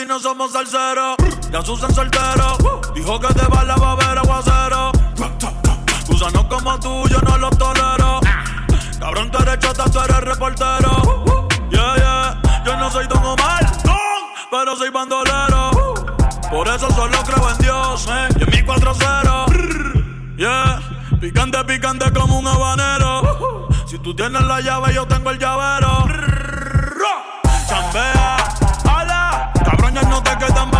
[0.00, 1.16] y no somos salseros.
[1.50, 2.56] Ya Susan soltero.
[2.94, 4.92] Dijo que te va la va a ver aguacero.
[6.06, 8.20] Gusanos como tú, yo no los tolero.
[8.98, 11.24] Cabrón, tú eres chota, tú eres reportero.
[11.70, 12.62] Yeah, yeah.
[12.64, 13.66] Yo no soy Don Omar,
[14.50, 15.70] pero soy bandolero.
[16.50, 18.28] Por eso solo creo en Dios, eh.
[18.38, 20.36] Y en mi 4-0.
[20.36, 20.80] Yeah.
[21.20, 23.68] Picante, picante como un habanero.
[23.86, 26.06] Si tú tienes la llave, yo tengo el llavero.
[27.68, 28.31] Chambea,
[30.12, 30.71] no te quedan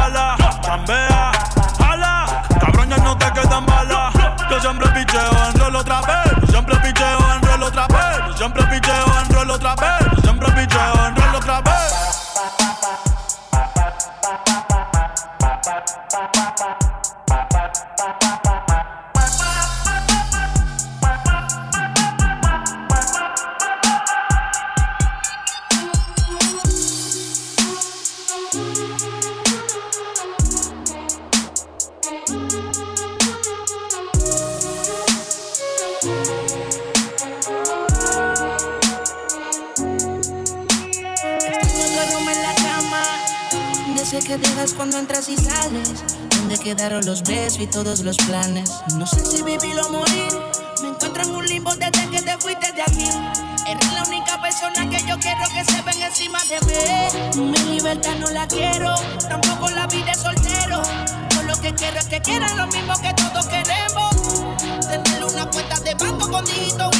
[44.39, 46.05] que cuando entras y sales.
[46.37, 48.71] Donde quedaron los besos y todos los planes.
[48.97, 50.33] No sé si vivir o morir.
[50.83, 53.09] Me encuentro en un limbo desde que te fuiste de aquí.
[53.67, 57.51] Eres la única persona que yo quiero que se ven encima de mí.
[57.51, 58.95] Mi libertad no la quiero,
[59.29, 60.83] tampoco la vida de soltero.
[61.31, 64.43] Yo lo que quiero es que quieran lo mismo que todos queremos.
[64.89, 66.92] Tener una cuenta de banco con dígitos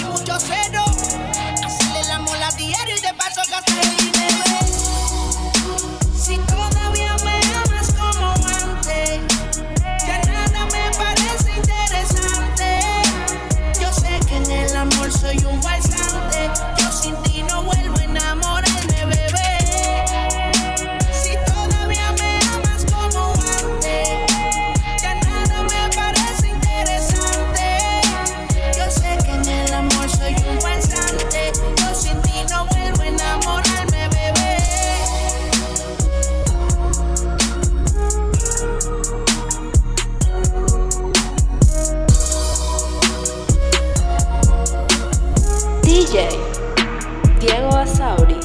[46.13, 48.37] Diego Asauri.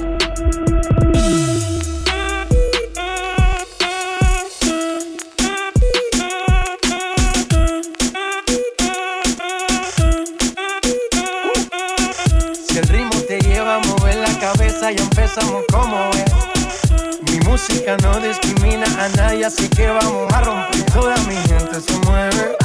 [12.65, 17.29] Si el ritmo te lleva a mover la cabeza, ya empezamos como es.
[17.29, 20.85] Mi música no discrimina a nadie, así que vamos a romper.
[20.93, 22.55] Toda mi gente se mueve.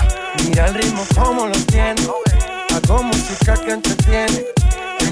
[0.45, 2.01] Mira el ritmo como los tiene.
[2.71, 4.53] Hago música que entretiene.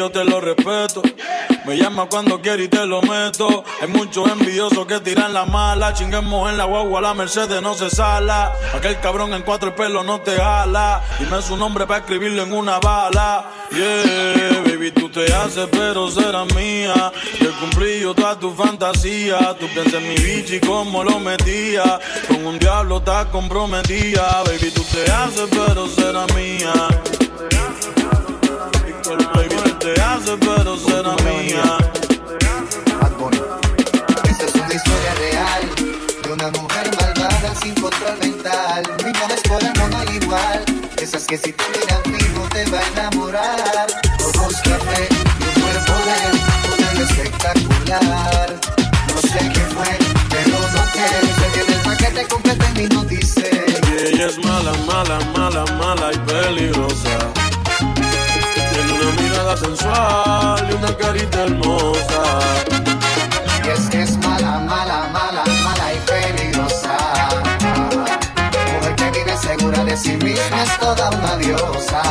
[0.00, 1.02] Yo te lo respeto.
[1.66, 3.64] Me llama cuando quieres y te lo meto.
[3.82, 5.92] Hay muchos envidiosos que tiran la mala.
[5.92, 8.50] Chinguemos en la guagua, la Mercedes no se sala.
[8.74, 11.02] Aquel cabrón en cuatro pelos no te jala.
[11.18, 13.44] Dime su nombre para escribirlo en una bala.
[13.72, 17.12] Yeah, baby, tú te haces, pero serás mía.
[17.38, 19.54] Yo cumplí yo toda tu fantasía.
[19.60, 22.00] Tú piensas en mi bichi y cómo lo metía.
[22.26, 24.42] Con un diablo estás comprometida.
[24.46, 26.72] Baby, tú te haces, pero serás mía.
[29.34, 31.78] Baby, te haces, pero serás mía.
[34.28, 35.62] Esta es una historia real
[36.22, 38.82] de una mujer malvada sin control mental.
[39.04, 40.64] Mi no es por el mono igual.
[40.98, 43.86] Esas que si te miran fijo te va a enamorar.
[44.20, 46.22] Ojos café y un cuerpo de
[46.68, 48.60] poder espectacular.
[49.08, 51.28] No sé qué fue, pero no quiero.
[51.40, 53.64] Se viene el paquete completo y no dice.
[53.88, 57.49] Y ella es mala, mala, mala, mala y peligrosa.
[59.00, 62.22] Una mirada sensual y una carita hermosa.
[63.64, 66.96] Y es que es mala, mala, mala, mala y peligrosa.
[68.72, 72.02] Mujer que vive segura de sí misma es toda una diosa.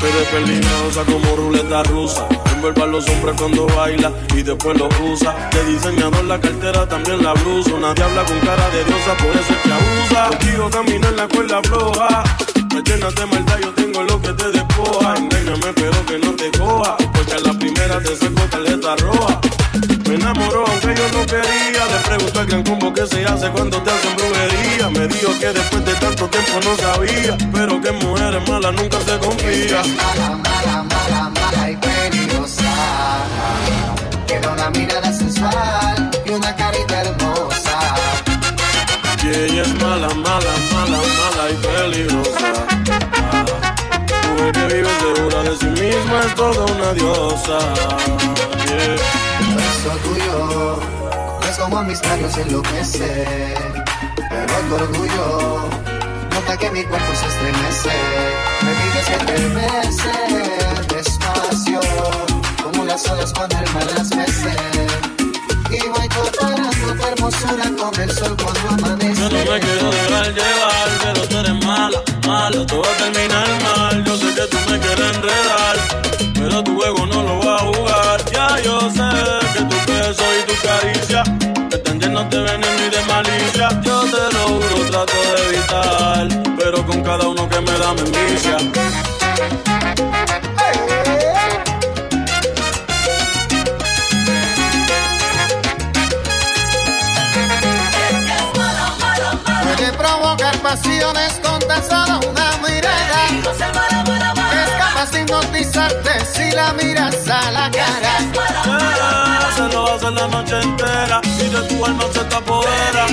[0.00, 2.26] Pero es peligrosa como ruleta rusa.
[2.54, 5.34] Envuelve a los hombres cuando baila y después los usa.
[5.50, 7.72] De diseñador la cartera, también la blusa.
[7.80, 10.28] Nadie habla con cara de diosa, por eso es que abusa.
[10.28, 12.19] Contigo camina en la cuerda floja.
[23.40, 24.90] Hace cuando te hacen brujería.
[24.90, 27.36] Me dijo que después de tanto tiempo no sabía.
[27.52, 29.82] Pero que mujeres malas nunca se confía.
[29.96, 32.72] Mala, mala, mala, mala y peligrosa.
[34.26, 37.78] Tiene una mirada sensual y una carita hermosa.
[39.22, 42.52] Y ella es mala, mala, mala, mala y peligrosa.
[44.28, 47.58] Mujer que vive segura de sí misma es toda una diosa.
[48.66, 48.96] Yeah.
[49.40, 50.99] El beso tuyo
[51.70, 53.54] como a mis labios enloquece.
[54.28, 55.68] Pero el orgullo
[56.32, 57.90] nota que mi cuerpo se estremece.
[58.62, 61.80] Me pides que te bese despacio,
[62.62, 64.56] como las olas cuando el mar las mece.
[65.70, 69.20] Y voy comparando tu hermosura con el sol cuando amanece.
[69.20, 73.48] Yo no me quiero dejar llevar, pero tú eres mala, mala, tú vas a terminar
[73.62, 74.04] mal.
[74.04, 75.76] Yo sé que tú me quieres enredar,
[76.34, 78.24] pero tu juego no lo va a jugar.
[78.32, 79.08] Ya yo sé
[79.54, 81.39] que tu peso y tu caricia
[82.10, 83.68] llenos de veneno y de malicia.
[83.82, 88.00] Yo te lo juro, trato de evitar, pero con cada uno que me da me
[88.00, 88.56] envicia.
[99.62, 103.20] Puede provocar pasiones con tan solo una mirada.
[104.62, 108.79] Es capaz de hipnotizarte si la miras a la cara.
[109.92, 113.06] Hace la noche entera y de tu alma se te apodera.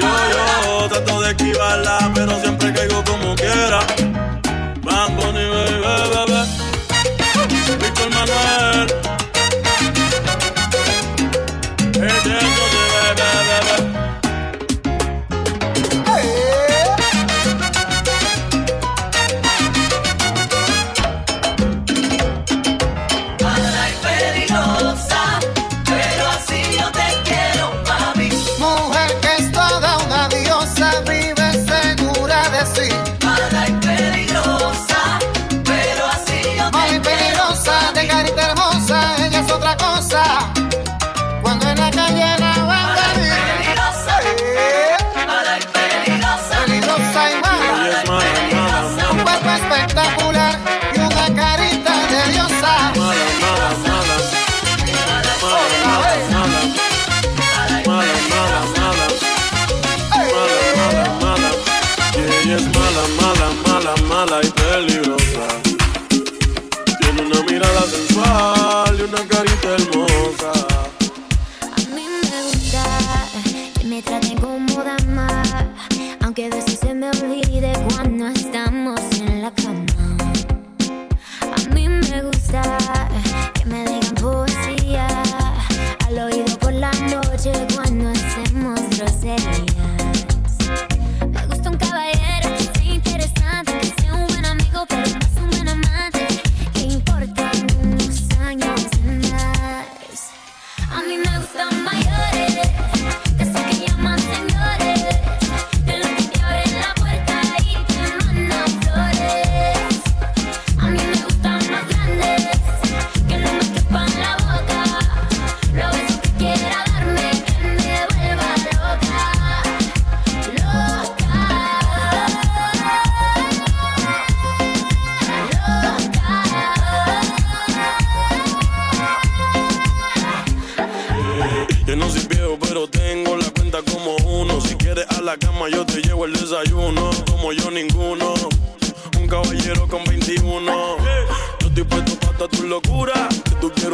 [0.00, 3.80] Yo, yo trato de esquivarla, pero siempre caigo como quiera.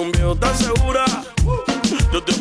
[0.03, 1.05] Un viejo, ¿estás segura?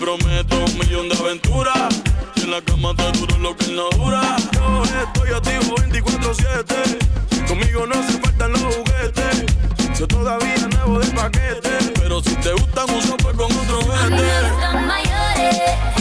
[0.01, 2.01] prometo un millón de aventuras.
[2.35, 4.35] Si en la cama te duro lo que no dura.
[4.51, 7.47] Yo estoy activo 24-7.
[7.47, 9.45] Conmigo no se faltan los juguetes.
[9.99, 11.93] Yo todavía nuevo de paquete.
[11.99, 16.00] Pero si te gustan uso pues con otro vete.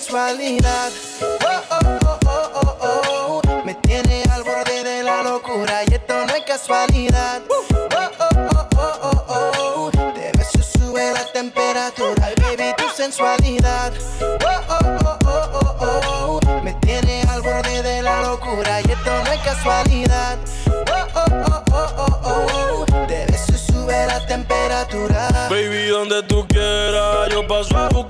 [0.00, 0.90] Sensualidad.
[1.20, 3.62] Oh, oh, oh, oh, oh, oh.
[3.64, 7.42] Me tiene al borde de la locura y esto no es casualidad.
[7.50, 10.12] Oh, oh, oh, oh, oh, oh.
[10.14, 12.26] De beso sube la temperatura.
[12.26, 13.92] Ay, baby, tu sensualidad.
[14.22, 14.26] Oh,
[14.70, 16.60] oh, oh, oh, oh, oh.
[16.62, 20.38] Me tiene al borde de la locura y esto no es casualidad.
[20.66, 23.06] Oh, oh, oh, oh, oh, oh.
[23.06, 25.48] De beso sube la temperatura.
[25.50, 28.09] Baby, donde tú quieras, yo paso a buscarte.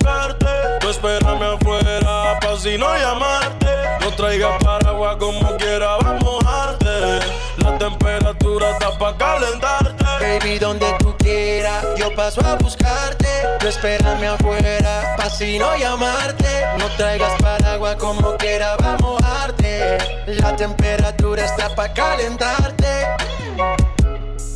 [2.60, 3.70] Si no llamarte.
[4.00, 7.20] No traigas paraguas como quiera, vamos a mojarte.
[7.56, 10.04] La temperatura está pa' calentarte.
[10.20, 13.28] Baby, donde tú quieras, yo paso a buscarte.
[13.60, 16.66] Tú espérame afuera, pa' si no llamarte.
[16.78, 19.98] No traigas paraguas como quiera, vamos a mojarte.
[20.26, 23.06] La temperatura está pa' calentarte.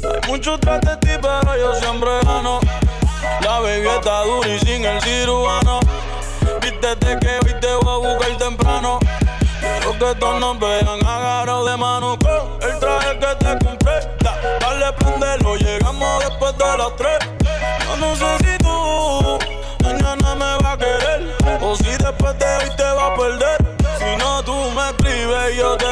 [0.05, 2.61] Hay muchos tras de ti, pero yo siempre gano.
[3.40, 5.81] La baby está dura y sin el cirujano.
[6.85, 8.99] Vístete que hoy te voy a buscar temprano.
[9.59, 14.01] Quiero que todos nos vean agarrados de mano con el traje que te compré.
[14.20, 17.18] Da- dale, prendelo, llegamos después de las tres.
[17.87, 19.38] Yo no sé si tú
[19.83, 23.77] mañana me vas a querer o si después de hoy te vas a perder.
[23.99, 25.84] Si no, tú me escribes y yo te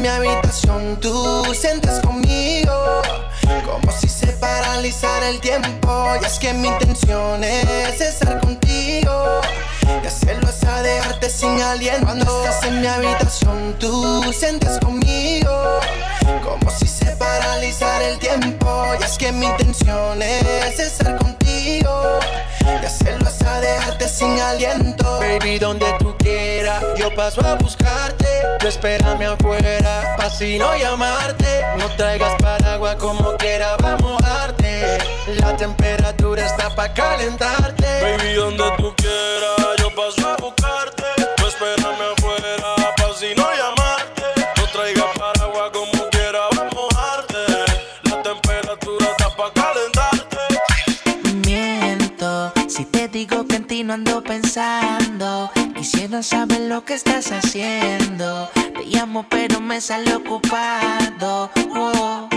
[0.00, 3.02] en mi habitación, tú sientes conmigo.
[3.64, 6.12] Como si se paralizara el tiempo.
[6.20, 9.40] Y es que mi intención es estar contigo.
[10.02, 12.06] Y hacerlo es a dejarte sin aliento.
[12.06, 15.80] Cuando estás en mi habitación, tú sientes conmigo.
[16.42, 18.86] Como si se paralizara el tiempo.
[18.98, 22.18] Y es que mi intención es estar contigo.
[22.82, 25.18] Y hacerlo es a dejarte sin aliento.
[25.18, 26.09] Baby, donde tú
[27.00, 28.26] yo paso a buscarte.
[28.58, 31.64] Tú espérame afuera, pa' si no llamarte.
[31.78, 34.98] No traigas paraguas como quiera, vamos a mojarte.
[35.40, 37.86] La temperatura está pa' calentarte.
[38.02, 41.04] Baby, donde tú quieras, yo paso a buscarte.
[41.36, 44.26] Tú espérame afuera, pa' si no llamarte.
[44.56, 47.42] No traigas paraguas como quiera, vamos a mojarte.
[48.04, 50.38] La temperatura está pa' calentarte.
[51.46, 55.50] Miento si te digo que en ti no ando pensando.
[55.80, 58.50] Quisiera saber lo que estás haciendo.
[58.52, 61.50] Te llamo, pero me sale ocupado.
[61.74, 62.29] Oh.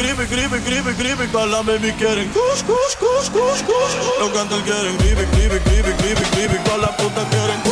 [0.00, 1.26] Creepy, creepy, creepy.
[1.30, 3.94] Todas las baby quieren kush, kush, kush, kush, kush.
[4.18, 6.56] Los cantantes quieren creepy, creepy, creepy, creepy, creepy.
[6.64, 7.60] Todas las putas quieren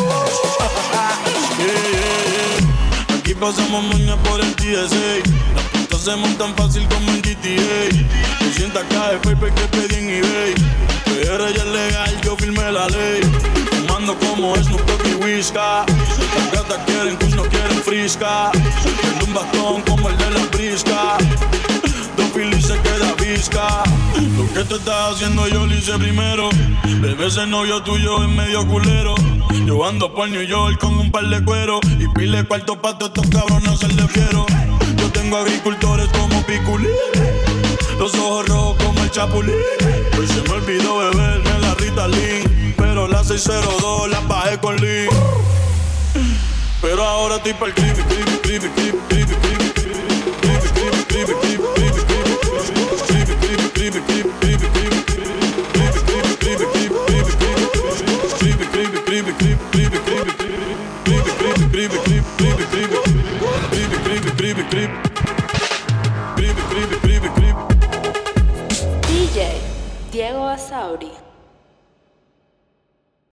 [1.59, 3.17] yeah.
[3.19, 5.25] Aquí pasamos moña por el TSA.
[5.55, 7.89] Las putas se montan fácil como en GTA.
[8.45, 10.55] 200 k de paper que pedí en eBay.
[11.07, 13.23] PR ya es legal, yo firmé la ley.
[13.71, 15.87] Fumando como Snoop Dogg y Whisca.
[15.87, 18.51] Las gatas quieren kush, no quieren frisca.
[18.53, 21.17] Tengo un bastón como el de la brisca.
[23.39, 26.51] Lo que tú estás haciendo yo lo hice primero.
[27.01, 29.15] Bebé ese novio tuyo es medio culero.
[29.65, 31.79] Yo ando por New York con un par de cuero.
[32.01, 34.45] Y pile cuarto pato estos cabrones se le fiero.
[34.97, 36.91] Yo tengo agricultores como Piculín.
[38.01, 39.55] Los ojos rojos como el chapulín.
[40.19, 42.75] Hoy se me olvidó beberme la Ritalin.
[42.77, 45.07] Pero la 602 la bajé con Lee.
[46.83, 49.78] Pero ahora estoy pa'l creepy, creepy, creepy, creepy, creepy, creepy, creepy,
[69.09, 69.39] DJ
[70.13, 71.28] Diego Asauri.